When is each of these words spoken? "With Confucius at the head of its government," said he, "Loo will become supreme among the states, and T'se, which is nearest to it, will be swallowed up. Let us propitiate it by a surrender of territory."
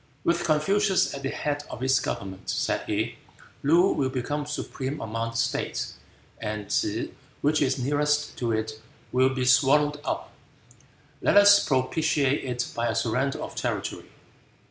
"With 0.23 0.43
Confucius 0.45 1.13
at 1.13 1.21
the 1.21 1.29
head 1.29 1.63
of 1.69 1.83
its 1.83 1.99
government," 1.99 2.49
said 2.49 2.81
he, 2.87 3.17
"Loo 3.61 3.93
will 3.93 4.09
become 4.09 4.47
supreme 4.47 4.99
among 4.99 5.29
the 5.29 5.37
states, 5.37 5.93
and 6.39 6.69
T'se, 6.71 7.11
which 7.41 7.61
is 7.61 7.77
nearest 7.77 8.35
to 8.39 8.51
it, 8.51 8.81
will 9.11 9.29
be 9.29 9.45
swallowed 9.45 9.99
up. 10.03 10.33
Let 11.21 11.37
us 11.37 11.63
propitiate 11.63 12.43
it 12.43 12.67
by 12.75 12.87
a 12.87 12.95
surrender 12.95 13.43
of 13.43 13.53
territory." 13.55 14.09